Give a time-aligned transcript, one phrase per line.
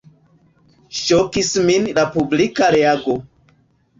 [0.99, 3.17] Ŝokis min la publika reago.